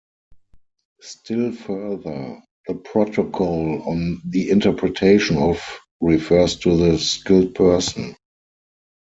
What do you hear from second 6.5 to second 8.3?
to the skilled person.